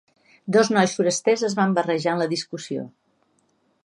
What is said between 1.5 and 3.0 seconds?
van barrejar en la discussió.